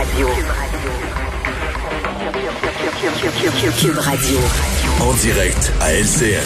[0.00, 0.28] Radio.
[3.78, 4.38] Cube Radio.
[4.98, 6.40] En direct à LCN.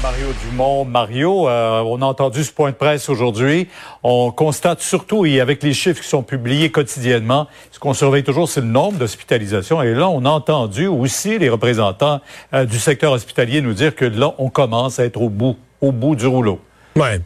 [0.00, 0.84] Mario Dumont.
[0.84, 3.66] Mario, euh, on a entendu ce point de presse aujourd'hui.
[4.04, 8.48] On constate surtout, et avec les chiffres qui sont publiés quotidiennement, ce qu'on surveille toujours,
[8.48, 9.82] c'est le nombre d'hospitalisations.
[9.82, 12.20] Et là, on a entendu aussi les représentants
[12.54, 15.90] euh, du secteur hospitalier nous dire que là, on commence à être au bout, au
[15.90, 16.60] bout du rouleau.
[16.94, 17.20] Ouais.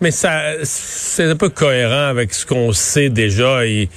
[0.00, 3.88] Mais ça, c'est un peu cohérent avec ce qu'on sait déjà et,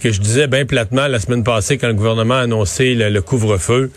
[0.00, 3.90] que je disais bien platement la semaine passée quand le gouvernement a annoncé le couvre-feu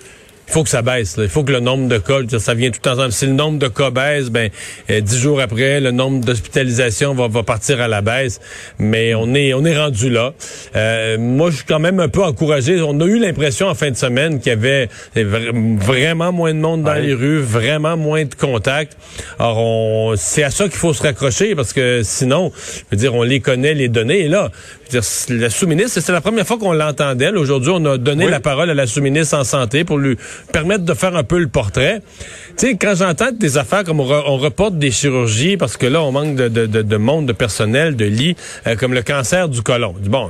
[0.49, 1.15] il faut que ça baisse.
[1.19, 3.11] Il faut que le nombre de cas, ça vient tout ensemble.
[3.11, 4.49] Si le nombre de cas baisse, ben
[4.89, 8.41] euh, dix jours après, le nombre d'hospitalisations va, va partir à la baisse.
[8.79, 10.33] Mais on est on est rendu là.
[10.75, 12.81] Euh, moi, je suis quand même un peu encouragé.
[12.81, 16.81] On a eu l'impression en fin de semaine qu'il y avait vraiment moins de monde
[16.81, 18.97] dans les rues, vraiment moins de contacts.
[19.37, 23.21] Alors, c'est à ça qu'il faut se raccrocher parce que sinon, je veux dire, on
[23.21, 24.21] les connaît les données.
[24.21, 24.49] Et là,
[24.93, 27.29] la sous-ministre, c'est la première fois qu'on l'entendait.
[27.29, 30.17] Aujourd'hui, on a donné la parole à la sous-ministre en santé pour lui
[30.51, 32.01] permettre de faire un peu le portrait.
[32.57, 36.11] Tu sais, quand j'entends des affaires comme on, reporte des chirurgies parce que là, on
[36.11, 38.35] manque de, de, de, monde, de personnel, de lits,
[38.67, 39.95] euh, comme le cancer du côlon.
[40.05, 40.29] Bon,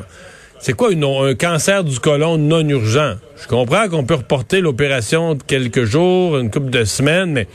[0.60, 3.16] c'est quoi une, un cancer du côlon non urgent?
[3.42, 7.48] Je comprends qu'on peut reporter l'opération de quelques jours, une couple de semaines, mais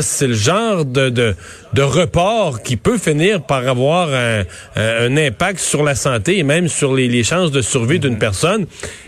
[0.00, 1.34] c'est le genre de, de,
[1.72, 4.44] de, report qui peut finir par avoir un,
[4.76, 8.66] un, impact sur la santé et même sur les, les chances de survie d'une personne.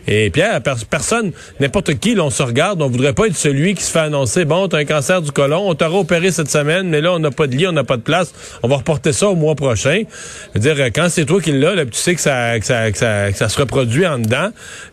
[0.08, 3.82] Et Pierre, personne, n'importe qui, là, on se regarde, on voudrait pas être celui qui
[3.82, 7.00] se fait annoncer, bon, t'as un cancer du côlon, on t'aura opéré cette semaine, mais
[7.00, 9.28] là, on n'a pas de lit, on n'a pas de place, on va reporter ça
[9.28, 10.02] au mois prochain.
[10.54, 12.98] Je veux dire, quand c'est toi qui l'as, tu sais que ça, que ça, que
[12.98, 14.50] ça, se reproduit en dedans,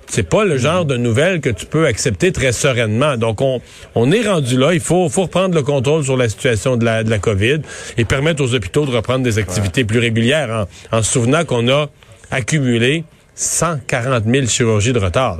[0.07, 3.17] c'est pas le genre de que tu peux accepter très sereinement.
[3.17, 4.73] Donc, on, est rendu là.
[4.73, 7.61] Il faut, faut reprendre le contrôle sur la situation de la, COVID
[7.97, 11.69] et permettre aux hôpitaux de reprendre des activités plus régulières en, en se souvenant qu'on
[11.69, 11.89] a
[12.31, 13.03] accumulé
[13.35, 15.39] 140 000 chirurgies de retard.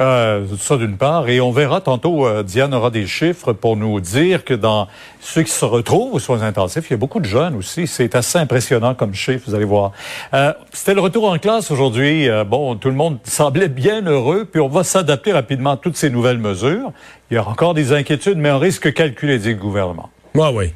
[0.00, 1.28] Euh, ça d'une part.
[1.28, 4.86] Et on verra tantôt, euh, Diane aura des chiffres pour nous dire que dans
[5.20, 7.88] ceux qui se retrouvent aux soins intensifs, il y a beaucoup de jeunes aussi.
[7.88, 9.90] C'est assez impressionnant comme chiffre, vous allez voir.
[10.34, 12.28] Euh, C'était le retour en classe aujourd'hui.
[12.28, 15.96] Euh, bon, tout le monde semblait bien heureux, puis on va s'adapter rapidement à toutes
[15.96, 16.92] ces nouvelles mesures.
[17.30, 20.10] Il y a encore des inquiétudes, mais un risque calculé, dit le gouvernement.
[20.34, 20.66] Moi, oui.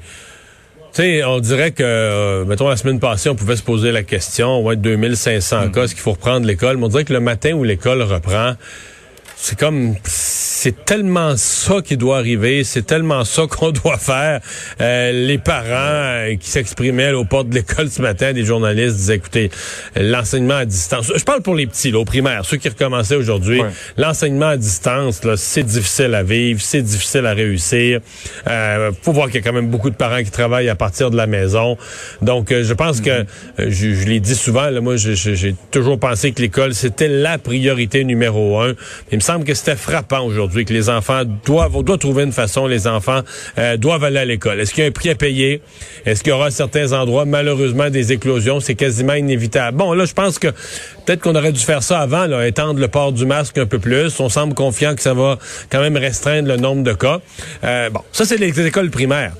[0.93, 4.03] Tu sais, on dirait que, euh, mettons, la semaine passée, on pouvait se poser la
[4.03, 6.77] question, ouais, 2500 cas, est-ce qu'il faut reprendre l'école?
[6.77, 8.55] Mais on dirait que le matin où l'école reprend,
[9.43, 9.97] c'est comme
[10.63, 14.41] c'est tellement ça qui doit arriver, c'est tellement ça qu'on doit faire.
[14.81, 19.17] Euh, les parents euh, qui s'exprimaient au port de l'école ce matin, des journalistes disaient
[19.17, 19.51] écoutez,
[19.97, 21.13] l'enseignement à distance.
[21.17, 23.61] Je parle pour les petits, là, au primaire, ceux qui recommençaient aujourd'hui.
[23.97, 27.99] L'enseignement à distance, là, c'est difficile à vivre, c'est difficile à réussir.
[28.47, 31.11] Euh, faut voir qu'il y a quand même beaucoup de parents qui travaillent à partir
[31.11, 31.77] de la maison.
[32.21, 33.25] Donc, euh, je pense que
[33.59, 34.71] je, je l'ai dit souvent.
[34.71, 38.75] Là, moi, j'ai toujours pensé que l'école c'était la priorité numéro un.
[39.11, 42.87] Il me semble que c'était frappant aujourd'hui les enfants doivent, on trouver une façon, les
[42.87, 43.21] enfants
[43.59, 44.61] euh, doivent aller à l'école.
[44.61, 45.61] Est-ce qu'il y a un prix à payer?
[46.07, 48.61] Est-ce qu'il y aura certains endroits, malheureusement, des éclosions?
[48.61, 49.77] C'est quasiment inévitable.
[49.77, 52.89] Bon, là, je pense que peut-être qu'on aurait dû faire ça avant, là, étendre le
[52.89, 54.19] port du masque un peu plus.
[54.21, 55.39] On semble confiant que ça va
[55.71, 57.21] quand même restreindre le nombre de cas.
[57.65, 59.33] Euh, bon, ça, c'est les écoles primaires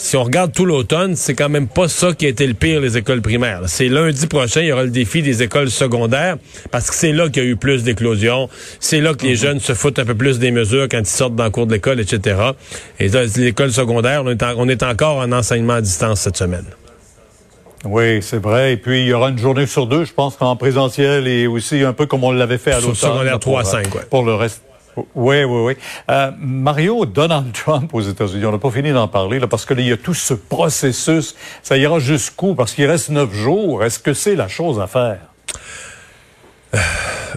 [0.00, 2.80] si on regarde tout l'automne, c'est quand même pas ça qui a été le pire,
[2.80, 3.60] les écoles primaires.
[3.66, 6.38] C'est lundi prochain, il y aura le défi des écoles secondaires,
[6.70, 8.48] parce que c'est là qu'il y a eu plus d'éclosions.
[8.80, 9.36] C'est là que les mhm.
[9.36, 11.74] jeunes se foutent un peu plus des mesures quand ils sortent dans le cours de
[11.74, 12.34] l'école, etc.
[12.98, 16.64] Et l'école secondaire, on est, on est encore en enseignement à distance cette semaine.
[17.84, 18.72] Oui, c'est vrai.
[18.72, 21.82] Et puis, il y aura une journée sur deux, je pense, en présentiel et aussi
[21.82, 22.94] un peu comme on l'avait fait à l'automne.
[22.94, 24.02] Secondaire 3 à 5, ouais.
[24.08, 24.62] Pour le reste.
[24.96, 25.76] Oui, oui, oui.
[26.10, 29.80] Euh, Mario, Donald Trump aux États-Unis, on n'a pas fini d'en parler, là, parce qu'il
[29.80, 31.34] y a tout ce processus.
[31.62, 32.54] Ça ira jusqu'où?
[32.54, 33.84] Parce qu'il reste neuf jours.
[33.84, 35.20] Est-ce que c'est la chose à faire?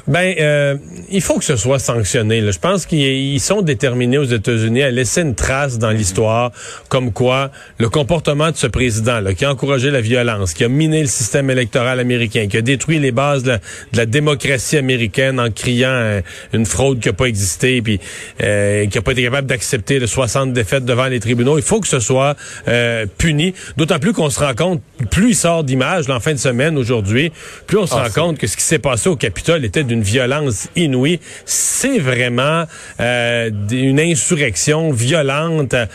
[0.05, 0.75] Ben, euh,
[1.09, 2.41] il faut que ce soit sanctionné.
[2.51, 6.51] Je pense qu'ils sont déterminés aux États-Unis à laisser une trace dans l'histoire,
[6.89, 10.67] comme quoi le comportement de ce président là, qui a encouragé la violence, qui a
[10.67, 13.57] miné le système électoral américain, qui a détruit les bases de
[13.93, 16.21] la, démocratie américaine en criant euh,
[16.51, 17.99] une fraude qui n'a pas existé, puis
[18.41, 21.57] euh, qui n'a pas été capable d'accepter les 60 défaites devant les tribunaux.
[21.57, 22.35] Il faut que ce soit
[22.67, 23.53] euh, puni.
[23.77, 27.31] D'autant plus qu'on se rend compte, plus il sort d'images en fin de semaine aujourd'hui,
[27.67, 29.92] plus on se ah, rend compte que ce qui s'est passé au Capitole était d'une
[30.01, 31.19] violence inouïe.
[31.45, 32.65] C'est vraiment
[32.99, 35.85] euh, une insurrection violente euh,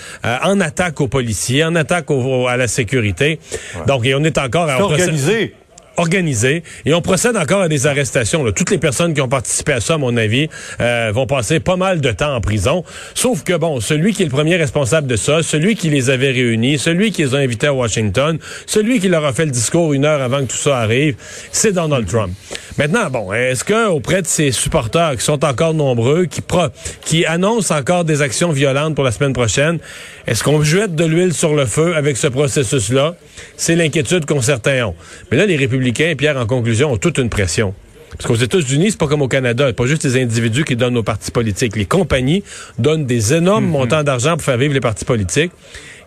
[0.42, 2.06] en attaque aux policiers, en attaque
[2.48, 3.38] à la sécurité.
[3.86, 4.68] Donc, et on est encore...
[4.68, 5.54] organisé.
[5.98, 8.44] Organisé et on procède encore à des arrestations.
[8.44, 8.52] Là.
[8.52, 10.48] Toutes les personnes qui ont participé à ça, à mon avis,
[10.80, 12.84] euh, vont passer pas mal de temps en prison.
[13.14, 16.30] Sauf que, bon, celui qui est le premier responsable de ça, celui qui les avait
[16.30, 19.92] réunis, celui qui les a invités à Washington, celui qui leur a fait le discours
[19.92, 21.16] une heure avant que tout ça arrive,
[21.52, 22.32] c'est Donald Trump.
[22.78, 26.68] Maintenant, bon, est-ce que auprès de ses supporters qui sont encore nombreux, qui pro
[27.04, 29.78] qui annoncent encore des actions violentes pour la semaine prochaine,
[30.26, 33.16] est-ce qu'on jette de l'huile sur le feu avec ce processus-là?
[33.56, 34.94] C'est l'inquiétude qu'ont certains ont.
[35.30, 37.74] Mais là, les républicains, Pierre, en conclusion, ont toute une pression.
[38.10, 41.02] Parce qu'aux États-Unis, c'est pas comme au Canada, pas juste les individus qui donnent aux
[41.02, 41.76] partis politiques.
[41.76, 42.42] Les compagnies
[42.78, 43.70] donnent des énormes mhm.
[43.70, 45.52] montants d'argent pour faire vivre les partis politiques.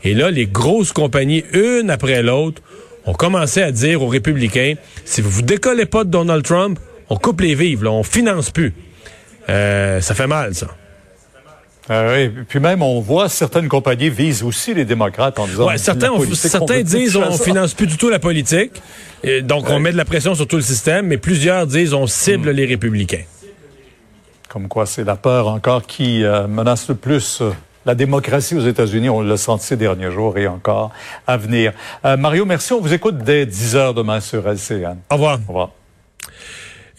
[0.03, 2.61] Et là, les grosses compagnies, une après l'autre,
[3.05, 4.73] ont commencé à dire aux républicains,
[5.05, 6.79] si vous vous décollez pas de Donald Trump,
[7.09, 8.73] on coupe les vivres, là, on finance plus.
[9.49, 10.67] Euh, ça fait mal, ça.
[11.91, 12.43] Euh, oui.
[12.47, 15.67] Puis même, on voit certaines compagnies visent aussi les démocrates en disant.
[15.67, 18.81] Ouais, certains, certains disent on finance plus du tout la politique,
[19.23, 22.07] et donc on met de la pression sur tout le système, mais plusieurs disent on
[22.07, 22.55] cible hmm.
[22.55, 23.23] les républicains.
[24.47, 27.41] Comme quoi, c'est la peur encore qui euh, menace le plus.
[27.41, 27.51] Euh,
[27.83, 30.91] la démocratie aux États-Unis, on l'a senti ces derniers jours et encore
[31.25, 31.73] à venir.
[32.03, 32.73] Mario, merci.
[32.73, 34.97] On vous écoute dès 10 heures demain sur LCN.
[35.09, 35.39] Au revoir.
[35.47, 35.71] Au revoir.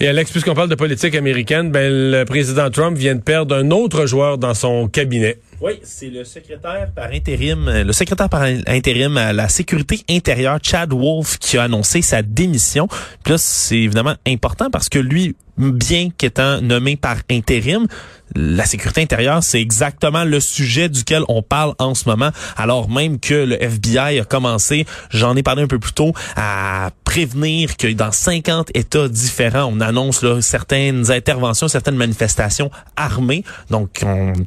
[0.02, 3.70] Et Alex, puisqu'on parle de politique américaine, ben, le président Trump vient de perdre un
[3.70, 5.38] autre joueur dans son cabinet.
[5.62, 10.58] Oui, c'est le secrétaire par intérim, euh, le secrétaire par intérim à la sécurité intérieure,
[10.60, 12.88] Chad Wolf, qui a annoncé sa démission.
[13.22, 17.86] Puis là, c'est évidemment important parce que lui, bien qu'étant nommé par intérim,
[18.34, 23.20] la sécurité intérieure, c'est exactement le sujet duquel on parle en ce moment, alors même
[23.20, 27.92] que le FBI a commencé, j'en ai parlé un peu plus tôt, à prévenir que
[27.92, 33.44] dans 50 États différents, on annonce là, certaines interventions, certaines manifestations armées.
[33.70, 34.00] Donc,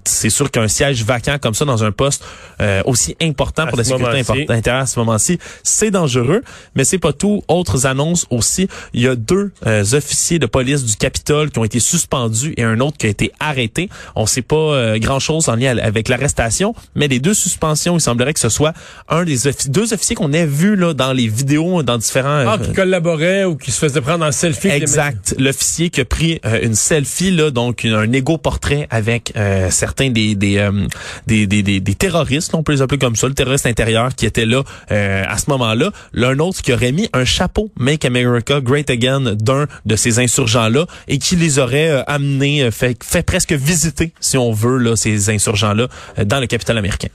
[0.03, 2.23] c'est sûr qu'un siège vacant comme ça dans un poste
[2.61, 6.41] euh, aussi important pour la sécurité intérieure à ce moment-ci, c'est dangereux.
[6.75, 7.43] Mais c'est pas tout.
[7.47, 8.67] Autres annonces aussi.
[8.93, 12.63] Il y a deux euh, officiers de police du Capitole qui ont été suspendus et
[12.63, 13.89] un autre qui a été arrêté.
[14.15, 18.33] On sait pas euh, grand-chose en lien avec l'arrestation, mais les deux suspensions, il semblerait
[18.33, 18.73] que ce soit
[19.09, 19.37] un des
[19.67, 23.55] deux officiers qu'on ait vus là dans les vidéos, dans différents ah, qui collaborait ou
[23.55, 24.69] qui se faisait prendre en selfie.
[24.69, 25.35] Exact.
[25.39, 30.09] L'officier qui a pris euh, une selfie, là, donc un égo portrait avec euh, certains
[30.09, 30.87] des euh,
[31.27, 34.25] des, des, des, des, terroristes, on peut les appeler comme ça, le terroriste intérieur qui
[34.25, 35.91] était là à ce moment-là.
[36.13, 40.85] L'un autre qui aurait mis un chapeau Make America Great Again d'un de ces insurgents-là
[41.07, 45.87] et qui les aurait amenés, fait, fait presque visiter, si on veut, là, ces insurgents-là
[46.25, 47.09] dans le capital américain.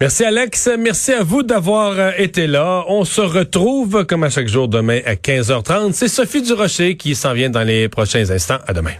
[0.00, 2.84] Merci Alex, merci à vous d'avoir euh, été là.
[2.88, 5.92] On se retrouve comme à chaque jour demain à 15h30.
[5.92, 8.58] C'est Sophie Durocher qui s'en vient dans les prochains instants.
[8.66, 8.94] À demain.